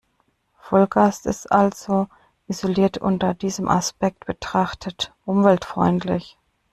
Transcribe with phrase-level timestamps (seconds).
[0.57, 2.07] Vollgas ist also–
[2.47, 6.39] isoliert unter diesem Aspekt betrachtet– umweltfreundlich.